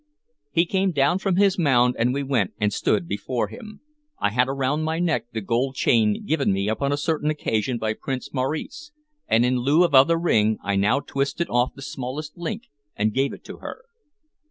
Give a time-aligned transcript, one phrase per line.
[0.49, 3.81] He came down from his mound, and we went and stood before him.
[4.17, 7.93] I had around my neck the gold chain given me upon a certain occasion by
[7.93, 8.91] Prince Maurice,
[9.27, 12.63] and in lieu of other ring I now twisted off the smallest link
[12.95, 13.85] and gave it to her.